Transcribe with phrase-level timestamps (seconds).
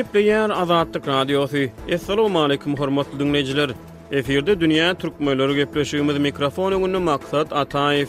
[0.00, 1.58] Gepleyer Azadlyk Radiosu.
[1.94, 3.70] Assalamu alaykum hormatly dinleyijiler.
[4.12, 8.08] Eferde dünýä türkmenleri gepleşýümiz mikrofon öňünde maksat Ataýew.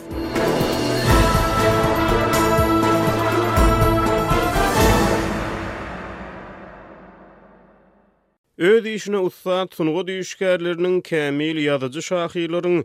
[8.58, 12.80] Öz işini usta sunugu düşkärleriniň kämil ýazyjy şahylaryň,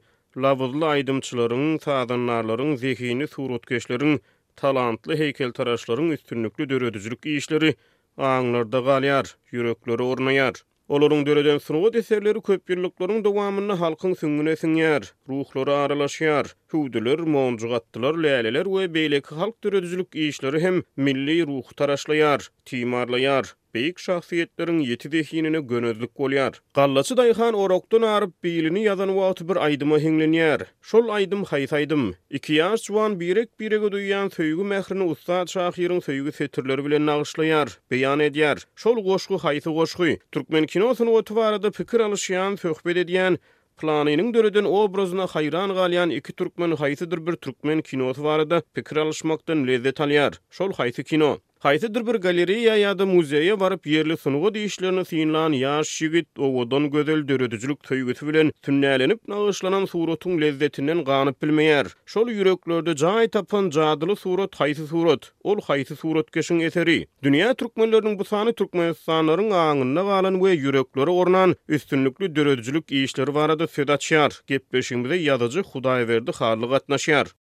[0.46, 4.18] lawuzly aýdymçylaryň, taýdanlaryň, zehini surat geçleriniň,
[4.56, 7.74] talantly heýkeltaraşlaryň üstünlükli döredijilik işleri,
[8.18, 10.52] Ağınlarda galyar, yürekleri ornayar.
[10.88, 18.14] Olorun döreden sunuğu deserleri köp yıllıkların devamını halkın süngüne süngyar, ruhları aralaşyar, hüdüler, moncuk attılar,
[18.14, 23.54] leleler ve beyleki halk döredüzülük işleri hem milli ruhu taraşlayar, timarlayar.
[23.76, 26.52] beýik şahsiýetleriň ýetdi dehinini gönözlük bolýar.
[26.78, 30.64] Gallaçy Daýhan orokdan aryp beýlini ýazan wagt bir aýdym heňlenýär.
[30.92, 32.04] Şol aýdym haýsa aýdym?
[32.38, 38.24] Iki ýaş jowan birek birek duýan söýgü mehrini usta şahyryň söýgü setirleri bilen nagyşlaýar, beýan
[38.28, 38.64] edýär.
[38.84, 40.08] Şol goşgu haýsa goşgu?
[40.32, 43.38] Türkmen kinosyny otwarda pikir alýan, söhbet edýän
[43.80, 49.66] Planinin dörüdün o obrazına hayran galyan iki Türkmen haysıdır bir Türkmen kinosu varada pikir alışmaktan
[49.66, 50.32] lezzet alyar.
[50.50, 51.36] Şol haysı kino.
[51.66, 57.80] Qaysydyr bir galereýa ýa-da muzeýa baryp ýerli sunuwy diýişlerini synlan ýaş şigit owadan gözel döredijlik
[57.88, 61.90] töýgüsi bilen tünnälenip nagyşlanan suratyň lezzetinden gaňyp bilmeýär.
[62.14, 65.32] Şol ýüreklerde jaý tapan jadyly surat haýsy surat?
[65.42, 66.96] Ol haýsy surat geçin eseri?
[67.26, 73.66] Dünýä türkmenleriniň bu sany türkmen sanlarynyň aňyna galan we ýüreklere ornan üstünlikli döredijlik işleri barada
[73.78, 74.38] söz açýar.
[74.54, 77.34] Gepbeşimizde ýazyjy Hudaýa berdi, haýrlyga atnaşýar.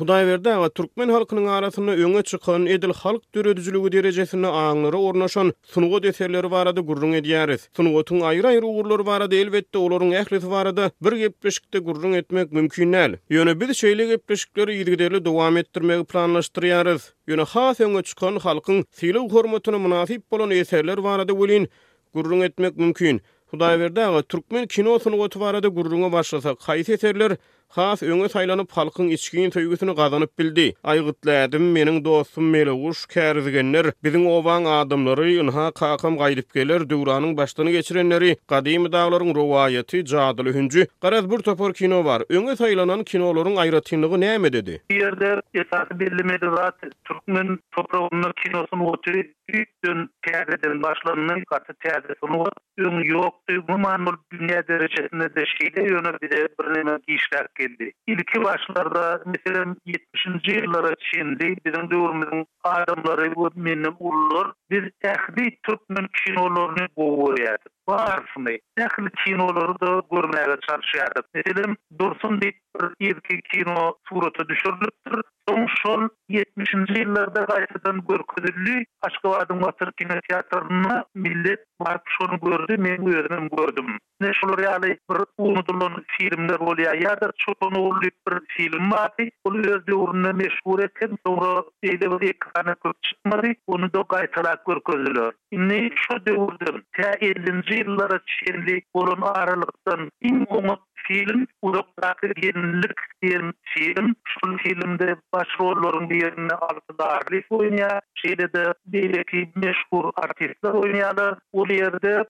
[0.00, 6.02] Hudaý berdi we türkmen halkynyň arasynda öňe çykan edil halk döredijiligi derejesini aňlary ornaşan sunugy
[6.06, 7.60] deserleri barada gurrun edýäris.
[7.76, 13.18] Sunugatyň aýry-aýry ugurlary barada elbetde olaryň ählisi barada bir gepleşikde gurrun etmek mümkin näl.
[13.30, 17.02] Ýöne biz şeýle gepleşikleri ýygyderli dowam etdirmegi planlaşdyrýarys.
[17.28, 21.68] Ýöne has öňe çykan halkyň silew hormatyny munasip bolan eserler barada bolin
[22.14, 23.20] gurrun etmek mümkin.
[23.52, 27.36] Hudaý berdi türkmen kino sunugy barada gurrun başlasa, kaýsy eserler
[27.76, 30.72] has öňe saýlanyp halkyň içgin töýgüsini gazanyp bildi.
[30.84, 38.36] Aýgytlädim meniň dostum Meliguş kärizgenler, biziň owaň adamlary ýunha kakam gaýdyp geler, döwranyň başdany geçirenleri,
[38.48, 40.86] gadymy daglaryň rowayaty jadyl hünji.
[41.02, 42.26] Garaz bir topar kino bar.
[42.30, 44.80] Öňe saýlanan kinolaryň aýratynlygy näme dedi?
[44.90, 52.12] Bu ýerde esas bilmedi zat türkmen toprağının kinosunu oturup büyük dün terdeden başlanının katı terde
[52.20, 52.44] sonu
[52.78, 53.54] dün yoktu.
[53.68, 57.02] Bu manul dünya derecesinde de şeyde yönü bir de bir nemen
[57.60, 57.92] geldi.
[58.10, 66.06] İlki başlarda mesela 70-nji ýyllara çyndy, biziň döwrümiziň adamlary bu menni ullar, biz ähli türkmen
[66.20, 67.72] kinolaryny gowy görýärdik.
[67.90, 68.58] bar şunday.
[68.78, 71.26] Näkil kinolary da görmäge çalşýardyk.
[71.34, 75.22] Edilim dursun diýip bir ýerki kino suraty düşürilipdir.
[75.82, 78.74] şol 70-nji ýyllarda gaýtadan görkezildi.
[79.06, 83.88] Aşgabatyň kino kinoteatryna millet barp şonu gördü, men bu ýerden gördüm.
[84.20, 88.12] Ne şol reali bir unutulan filmler bolýar ýa-da çoğun bir
[88.56, 89.10] film bar.
[89.44, 91.18] Ol ýerde urunda meşhur etdim.
[91.26, 92.74] Soňra ýerde bir ekrana
[93.06, 93.52] çykmady.
[93.66, 95.30] Onu da gaýtarak görkezildi.
[95.50, 95.90] Inni
[97.80, 100.76] yıllara çenli bolun aralıktan in oňa
[101.10, 101.46] film
[102.42, 103.52] yenilik diyen
[104.56, 108.72] filmde başrolların bir aldı oynaya şeyde de
[110.16, 112.24] artistler oynayalı o yerde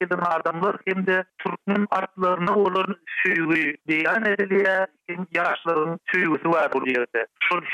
[0.00, 7.26] kayıt adamlar hem de Türk'ün artlarına olan suyu diyan ediliye hem yaşların suyu var yerde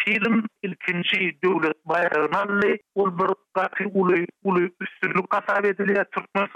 [0.05, 2.63] film ilkinci devlet bayrağın alı
[2.97, 6.47] bir ulu ulu üstünlük kasab ediliye Türk'ün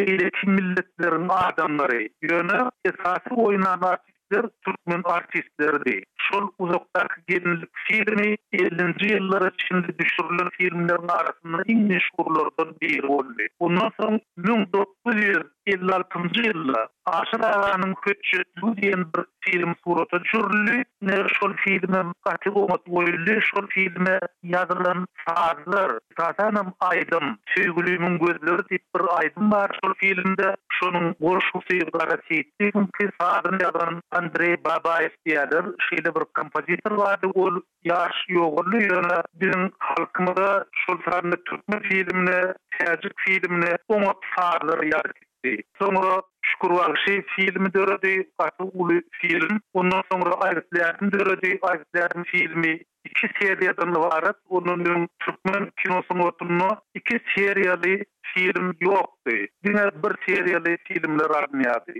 [0.00, 2.58] Eýleçin milletleriniň adamlary, ýöne
[2.90, 5.94] esasy oýnan artistler türkmen artistlerdi.
[6.26, 8.28] Şol uzakdaky gelinlik filmi
[8.58, 13.48] 50-nji ýyllara çyndy düşürilen filmleriň arasynda iň meşhurlardan biri boldy.
[13.58, 16.88] Ondan soň 1900 Yıllar kımcı yılla.
[17.06, 20.84] Aşır ağanın köçü du diyen bir film surata çürlü.
[21.02, 23.40] Ne şol filme mkati omat goyullu.
[23.40, 25.92] Şol filme yazılan saadlar.
[26.16, 27.38] Tatanım aydın.
[27.46, 29.78] tüygülümün gözleri tip bir aydın var.
[29.84, 32.70] Şol filmde şunun gorşu suyuklara seyitti.
[32.72, 35.64] ki saadın yazan Andrei Babayev diyadır.
[35.90, 37.26] Şeyde bir kompozitor vardı.
[37.34, 37.48] O
[37.84, 39.22] yaş yoğurlu yana.
[39.34, 42.40] Bizim halkımıza şol saadın Türkmen filmine,
[42.78, 45.12] Tercik filmine, omat saadlar yazdı.
[45.44, 45.62] etdi.
[45.78, 49.60] Sonra şükür var şey filmi dörödi, asıl ulu film.
[49.74, 52.80] Ondan sonra ayrıtlayatın dörödi, ayrıtlayatın filmi.
[53.04, 59.30] İki seriyadan varat, onun Türkmen kinosunu otunu iki seriyali film yoktu.
[59.64, 61.92] Dine bir seriyali filmler anlayadı.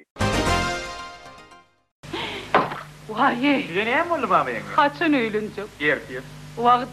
[3.08, 3.58] Vay ye.
[3.68, 4.08] Bize neye mi
[4.76, 5.40] Haçan mamaya?
[5.80, 6.22] Yer, yer.
[6.56, 6.84] Vah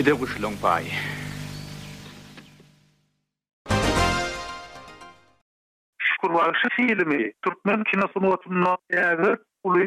[0.00, 0.26] Bir
[6.68, 9.18] filmi, Türkmen kinosunu atımına eğer
[9.64, 9.78] ulu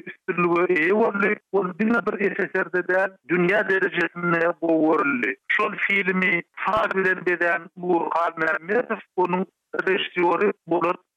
[2.28, 4.98] bir eserde de dünya derecesinde bu
[5.48, 8.58] Şol filmi fazilen beden bu Halmer
[9.18, 9.46] onun
[9.88, 10.52] rejisyori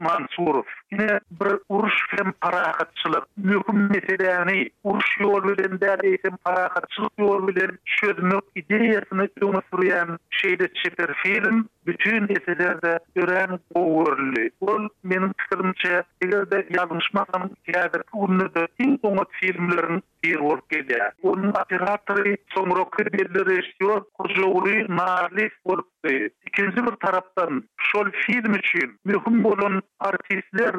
[0.00, 0.62] Mansurov
[0.92, 7.12] Yine, bir uruş hem para hatçılık mühim meseleni uruş yolu bilen derdi hem para hatçılık
[7.18, 15.32] yolu bilen çözmek ideyasını ona soruyan şeyde çeper film bütün eserlerde gören overly bu benim
[15.38, 17.26] fikrimce eğer de yazmışmam
[17.74, 24.96] yerde bunu da in ona filmlerin bir ol gelir onun operatörü sonra kredileri istiyor kuzuğuri
[24.96, 25.78] narlif ol
[26.46, 30.72] ikinci bir taraftan şol film için mühim olan artistler,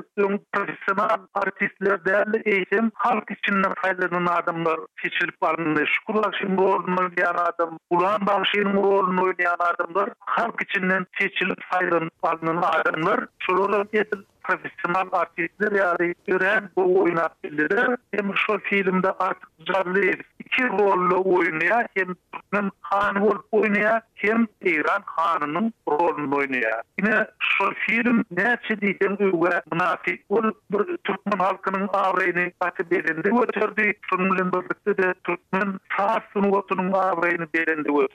[0.53, 5.83] profesyonel artistler değerli eğitim halk içinden faydalanan adamlar seçilip alındı.
[5.87, 12.11] Şükürler için bu olduğunu oynayan adam, Ulan Bağşı'nın bu oynayan adımlar, halk içinden seçilip faydalanan
[12.23, 13.25] alınan adamlar.
[13.39, 20.01] Şurada getir profesyonel artistler yani gören bu oynatçıları hem şu filmde artık canlı
[20.39, 26.81] iki rolle oynaya hem Türkmen Han oynaya kim Iran xanının rolunu oynayar.
[26.99, 30.41] Yine şu film neçe diyen uyga münafik O,
[30.71, 33.93] bir Türkmen halkının avreyini katı belinde ötördü.
[34.09, 38.07] Sunumlin birlikte de Türkmen saat sunuotunun avreyini belinde O,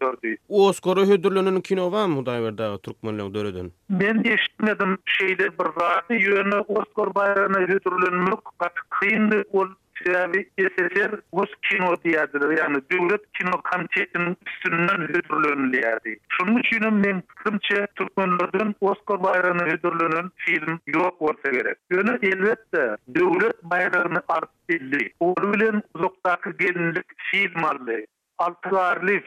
[0.69, 3.73] Oskar Öhüdürlünün kino var mı Hudayver'da Türkmenle dörüdün?
[3.91, 9.67] Ben de eşitmedim şeyde bir rahatı yönü Oskar Bayrana Öhüdürlünün mülk katı kıyındı ol
[10.01, 12.59] Sebebi SSR Rus kino diyerdir.
[12.59, 16.19] Yani devlet kino komitetinin üstünden hüdürlönülüyerdi.
[16.29, 21.77] Şunun men, ben fikrimçe Türkmenlerden Oscar bayrağını hüdürlönün film yok olsa gerek.
[21.91, 25.13] Yönü elbette devlet bayrağını arttirdi.
[25.21, 28.01] Oru bilen uzaktaki gelinlik film arlı.
[28.39, 29.25] Altı arlif.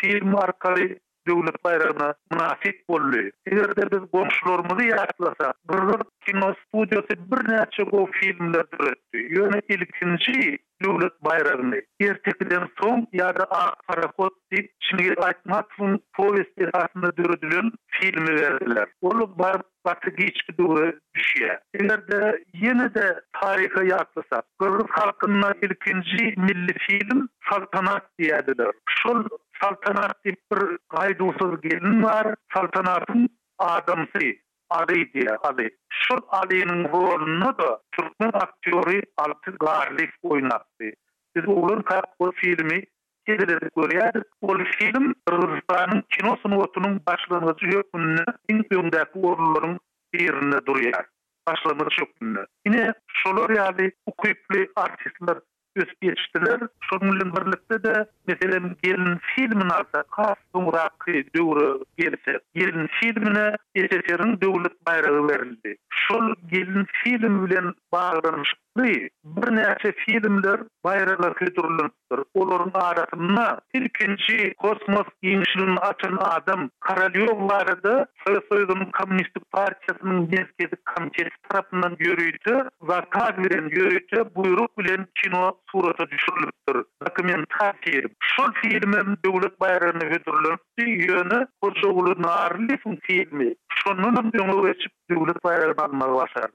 [0.00, 3.20] film arkayı döwlet bayramyna munasip boldy.
[3.52, 9.18] Eger biz boşlarymyzy ýatlasa, bir kino studiýasy bir näçe go filmler duratdy.
[9.38, 11.80] Ýöne ilkinji döwlet bayramyny
[12.10, 13.46] ertekiden soň ýa-da
[13.90, 18.88] parahot diýip çyňyr aýtmakyn powestler arasynda döredilen filmi berdiler.
[19.02, 21.60] Olu bar batı geçki duru düşüye.
[21.80, 28.72] Eğer de yine de tarihe yaklasa, Kırgız halkının ilkinci milli film Saltanat diyediler.
[28.88, 29.24] Şol
[29.62, 30.60] saltanat diýip bir
[30.94, 33.26] gaýdusyz gelin bar, saltanatyň
[33.68, 34.30] adamsy.
[34.74, 35.64] Ali diye Ali.
[36.00, 40.90] Şu Ali'nin rolünü de Türk'ün aktörü Altı Garlik oynattı.
[41.36, 42.78] Biz oğlun kayak o filmi
[43.26, 44.26] kedileri görüyorduk.
[44.42, 49.80] O film Rıza'nın kino sınavatının başlangıcı yokunu en gündeki oğulların
[50.12, 51.04] birine duruyor.
[51.46, 52.46] Başlangıcı yokunu.
[52.66, 55.38] Ine şolary Ali okuyuklu artistler
[55.70, 62.16] ýa-da başga bir zat, şol mullan barlykda da, meselem, gelen filminiň ady "Kardumraky döwrü" bilen
[62.24, 62.42] sert.
[62.54, 63.46] Gelen filmine
[63.76, 65.76] ýeteteriň döwlet bayragy berildi.
[65.90, 67.74] Şol bilen
[69.36, 71.90] bir näçe filmler bayraklar köýdürilýär.
[72.34, 81.94] Olaryň arasynda ilkinji kosmos giňişligini açan adam Karalýow barady, Sowetiň kommunistik partiýasynyň ýetgedi komitet tarapyndan
[82.06, 82.54] ýörüýdi
[82.88, 86.84] we kadrin ýörüýdi buyruk bilen kino surata düşürilýär.
[87.06, 87.74] Dokumentar
[88.32, 90.56] Şol filmem döwlet bayrağyny köýdürilýär.
[90.80, 92.74] Ýöne Kozoglu narly
[93.08, 93.54] filmi.
[93.80, 96.50] Şonuň bilen öwçüp döwlet başar.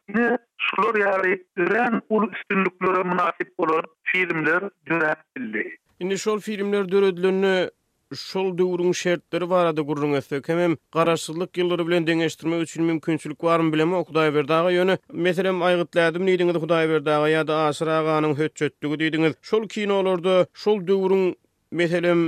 [2.35, 5.77] üstün üstünlüklere münasip olan filmler dönetildi.
[6.01, 7.69] Şimdi şol filmler dönetilenini
[8.15, 13.95] şol döwrüň şertleri barada gurrun etsek hem garaşsyzlyk ýyllary bilen deňeşdirmek üçin mümkinçilik barmy bilemi
[13.95, 20.45] Hudaý berdiňe ýöne meselem aýgytlardym diýdiňiz Hudaý berdiňe ýa-da Aşyr aganyň hötçetdigi diýdiňiz şol kinolarda
[20.53, 21.23] şol döwrüň
[21.71, 22.19] meselem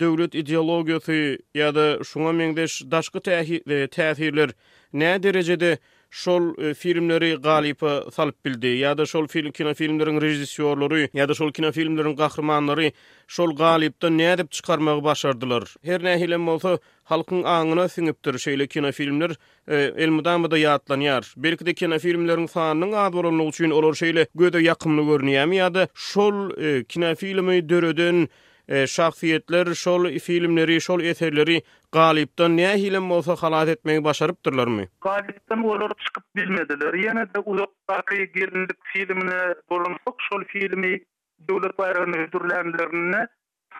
[0.00, 1.18] döwlet ideologiýasy
[1.54, 4.50] ýa-da şuňa meňdeş daşky e, täsirler
[4.94, 5.80] näderejede tähir,
[6.10, 11.34] şol e, filmleri galipa salp bildi ya da şol film kino filmlerin rejissiyorlary ya da
[11.34, 12.90] şol kino filmlerin gahrymanlary
[13.26, 18.92] şol galipdan näde dip çykarmagy başardylar her näme bolsa halkyň aňyna singip dur şeýle kino
[18.92, 19.30] filmler
[19.68, 25.02] e, da ýatlanýar belki de kino filmleriň sanynyň az bolmagy üçin olar şeýle göde ýakymly
[25.10, 28.28] görnýärmi da şol e, kino filmi döredin
[28.68, 34.88] E, şahsiyetler şol filmleri, şol eserleri galipden näe hilem bolsa halat etmegi başarypdyrlarmy?
[35.00, 36.92] Galipden olar çykyp bilmediler.
[36.94, 39.38] Ýene de uzakdaky gelindik filmini
[39.70, 41.00] bolunsak şol filmi
[41.48, 43.26] döwlet bayrağyny öldürlenlerini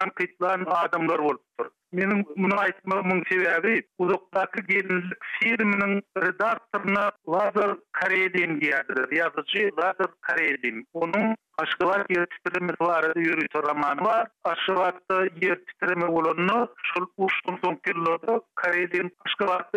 [0.00, 1.66] tanqitlan adamlar bolupdyr.
[1.92, 9.06] Menin muny aýtmagym mung sebäbi uzakdaky gelindik filminiň redaktoryna Lazar Karedin diýerdir.
[9.18, 10.84] Ýazyjy Lazar Karedin.
[10.94, 14.26] Onuň Aşkabat yer titreme vara yürü toramanı var.
[14.44, 14.94] Aşkabat
[15.42, 19.74] yer titreme bolonu şol uşun son kirlodo kaydin aşkabat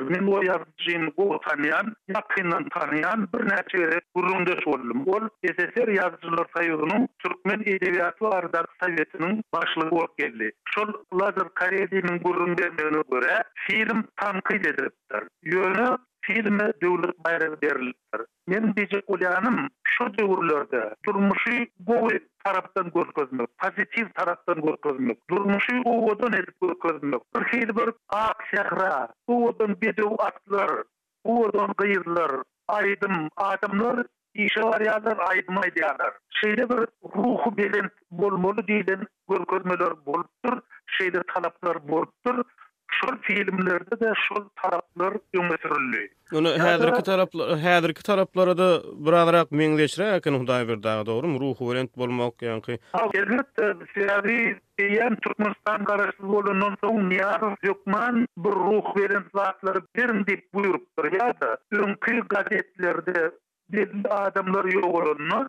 [0.00, 5.00] Men o yazgyn bu tanıyan, yaqından tanıyan bir näçe ýere gurunda söldüm.
[5.14, 5.24] Ol
[5.56, 10.52] SSR yazgylar sayygynyň türkmen edebiýaty barada Sowetiniň başlygy bolup geldi.
[10.74, 10.88] Şol
[11.20, 15.22] Lazar Karediniň gurunda meni görä, film tankyt edipdir.
[15.44, 18.26] Ýöne film döwlet bayrağı berilipdir.
[18.50, 19.58] Men dije ulanym
[19.92, 21.56] şu döwürlerde durmuşy
[21.90, 27.22] goý tarapdan görkezmek, pozitiw tarapdan görkezmek, durmuşy owadan edip görkezmek.
[27.36, 30.70] Bir hili bir ak şahra, owadan bedew atlar,
[31.24, 32.30] owadan gyzlar,
[32.78, 36.12] aýdym adamlar işe warýarlar, aýdym aýdylar.
[36.40, 36.80] Şeýle bir
[37.18, 40.54] ruhu bilen bolmaly diýilen görkezmeler bolupdyr,
[40.98, 42.36] şeýle talaplar bolupdyr.
[42.90, 46.08] şol filmlerde de şol taraplar ümmetürlü.
[46.34, 48.68] Onu hädirki taraplara hädirki taraplara da
[49.06, 52.78] biraraq meňleşir, akyny Hudaý bir dağa dogry, ruhu welent bolmak ýa-ni.
[53.00, 54.36] Albetde siýasy
[54.80, 57.32] diýen turmuş standartlary bolanyň soň ýa
[57.70, 58.86] ýokman bir ruh
[59.40, 61.54] zatlary birin diýip buýurup durýar-da.
[62.36, 63.30] gazetlerde
[63.72, 65.46] belli adamlar ýogurlanýar.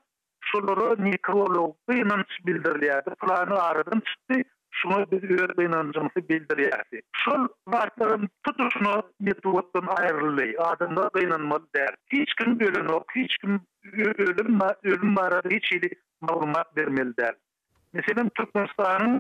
[0.51, 4.43] Şolara nikrolog, finans bildirýär, planlary aradym çykdy.
[4.79, 6.99] şuna biz öýerde inançymyzy bildirýärdi.
[7.23, 8.95] Şol wagtlaryň tutuşyny
[9.29, 11.95] metodyň aýrylýy, adamlar beýnanmaly der.
[12.13, 13.57] Hiç kim bölünok, hiç kim
[13.93, 17.35] ölüm, ölüm barada hiç ýeli maglumat bermeli der.
[17.93, 19.19] Meselem Türkmenistanyň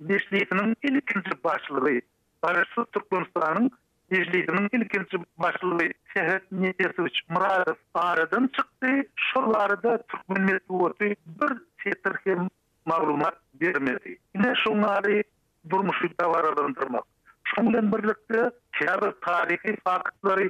[0.00, 2.00] Birliğinin ilkinci başlığı,
[2.42, 3.70] Barışsız Türkmenistan'ın
[4.10, 8.86] Birliğinin ilkinci başlığı Sehret Nesuç Muradov aradan çıktı.
[9.16, 11.16] Şolları da Türkmen Metuotu bir
[11.82, 12.16] setir
[12.86, 14.18] maglumat bermedi.
[14.36, 15.22] Ine şunlary
[15.70, 17.04] durmuşy tawara dondurmak.
[17.56, 18.40] Şunlaryň birlikde
[18.78, 20.46] şeýle bir taryhy faktlary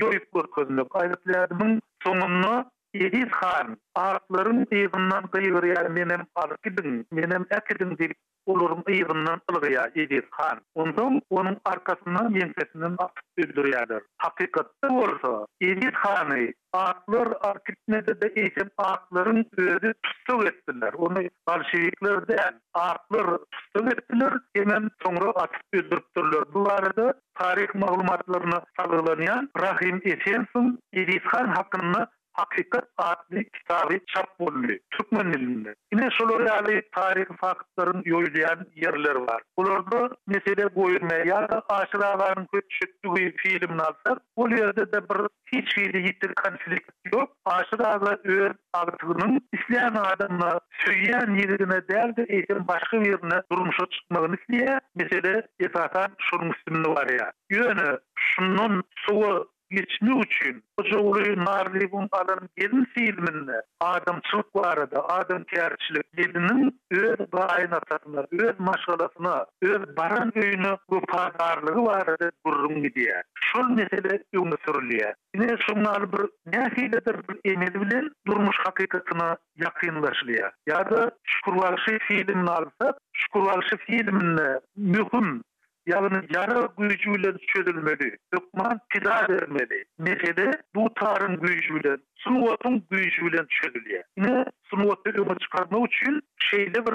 [0.00, 8.16] ýoýup gözünde gaýrylaryň sonuny Edis Khan, ağaçların eyvından kıyır ya, menem arkidin, menem akidin deyip,
[8.46, 9.90] olurum eyvından ılgı ya,
[10.30, 10.60] Khan.
[10.74, 18.32] Ondan onun arkasından menfesinden atıp öldür ya, hakikatta olsa, Edis Khan'ı, ağaçlar arkidine de de
[18.36, 20.92] eysem, ağaçların öyde tüstüg ettiler.
[20.92, 21.18] onu
[21.48, 22.36] balşivikler de,
[22.74, 31.22] ağaçlar tüstüg ettiler, hemen sonra atıp öldürüp Bu arada, tarih mağlumatlarına salgılanyan, Rahim Esensin, Edis
[31.22, 31.94] Khan hakkın
[32.32, 35.74] Hakikat adli kitabı çap bollu, Türkmen ilimli.
[35.92, 39.42] Yine şolayali tarihi faktların yoyduyan yerler var.
[39.58, 44.16] Bulurdu, mesele koyulmaya ya da aşırağların köçüktü bir filmin altı.
[44.36, 45.16] O yerde de bir
[45.52, 46.82] hiç fiili yitir kanfilik
[47.12, 47.36] yok.
[47.44, 54.80] Aşırağla öğün altının isleyen adamla söyleyen yerine değil de eğitim başka yerine durmuşa çıkmağını isleyen
[54.94, 57.32] mesele esasen şunun üstünlüğü var ya.
[57.50, 65.08] Yönü, şunun suğu geçmi üçin o joly narli bun alan gelin filminde adam çok barada
[65.08, 72.82] adam kärçilik dedinin öz bayna tatına öz maşgalasına öz baran öyünü bu padarlığı barada gurrun
[72.82, 76.20] gidiye şol mesele ümmü sürülüye yine şunlar bir
[76.56, 80.50] nefiledir bir emel bilen durmuş hakikatına yakınlaşılıyor.
[80.68, 85.42] ýa da şükürvalışı fiilimini alsak, şükürvalışı fiilimini mühüm
[85.92, 88.16] yani yara gücüyle çözülmeli.
[88.34, 89.84] Dokman pida vermeli.
[89.98, 94.02] Mesele bu tarım gücüyle, sumuvatın gücüyle çözülüyor.
[94.16, 96.94] Yine sumuvat ölümü çıkartma için şeyde bir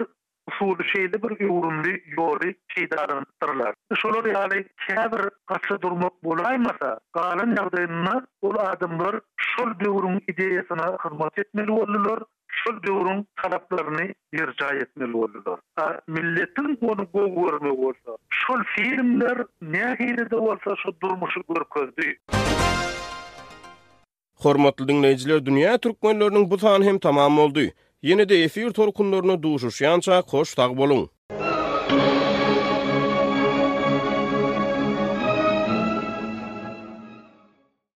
[0.50, 3.74] usulü, şeyde bir yorumlu, yorulü şeyde aranıttırlar.
[4.02, 11.38] Şunları yani kever kası durmak bulaymasa, kalan yardayınlar, o adımlar şöyle bir yorum ideyesine hırmat
[11.40, 12.20] etmeli olurlar.
[12.68, 15.60] şol döwrün talaplaryny bir jaý etmeli boldylar.
[16.08, 22.20] Milletin milletiň onu bolsa, şol filmler nähili de bolsa şu durmuşy görkezdi.
[24.44, 27.68] Hormatly dinleýijiler, dünýä türkmenläriniň bu sany hem tamam boldy.
[28.04, 31.35] Ýene-de efir torkunlaryny duýuşýança hoş tag bolun.